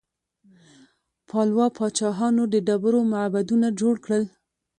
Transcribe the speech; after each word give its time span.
پالوا 1.29 1.65
پاچاهانو 1.77 2.43
د 2.53 2.55
ډبرو 2.67 2.99
معبدونه 3.13 3.67
جوړ 3.79 3.95
کړل. 4.05 4.23